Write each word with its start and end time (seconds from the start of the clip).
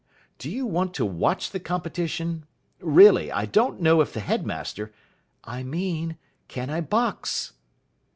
Do 0.39 0.49
you 0.49 0.65
want 0.65 0.95
to 0.95 1.05
watch 1.05 1.51
the 1.51 1.59
competition? 1.59 2.47
Really, 2.79 3.31
I 3.31 3.45
don't 3.45 3.79
know 3.79 4.01
if 4.01 4.13
the 4.13 4.19
headmaster" 4.19 4.91
"I 5.43 5.61
mean, 5.61 6.17
can 6.47 6.71
I 6.71 6.81
box?" 6.81 7.53